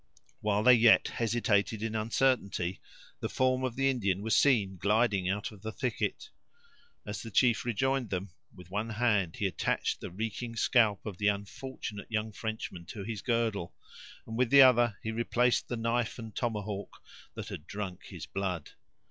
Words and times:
While 0.39 0.63
they 0.63 0.73
yet 0.73 1.09
hesitated 1.09 1.83
in 1.83 1.93
uncertainty, 1.93 2.81
the 3.19 3.29
form 3.29 3.63
of 3.63 3.75
the 3.75 3.87
Indian 3.87 4.23
was 4.23 4.35
seen 4.35 4.77
gliding 4.77 5.29
out 5.29 5.51
of 5.51 5.61
the 5.61 5.71
thicket. 5.71 6.31
As 7.05 7.21
the 7.21 7.29
chief 7.29 7.65
rejoined 7.65 8.09
them, 8.09 8.31
with 8.51 8.71
one 8.71 8.89
hand 8.89 9.35
he 9.35 9.45
attached 9.45 10.01
the 10.01 10.09
reeking 10.09 10.55
scalp 10.55 11.05
of 11.05 11.19
the 11.19 11.27
unfortunate 11.27 12.09
young 12.09 12.31
Frenchman 12.31 12.87
to 12.87 13.03
his 13.03 13.21
girdle, 13.21 13.75
and 14.25 14.35
with 14.39 14.49
the 14.49 14.63
other 14.63 14.97
he 15.03 15.11
replaced 15.11 15.67
the 15.67 15.77
knife 15.77 16.17
and 16.17 16.35
tomahawk 16.35 17.03
that 17.35 17.49
had 17.49 17.67
drunk 17.67 18.05
his 18.07 18.25
blood. 18.25 18.71